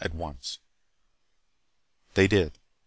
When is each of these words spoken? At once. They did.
At 0.03 0.15
once. 0.15 0.57
They 2.15 2.27
did. 2.27 2.57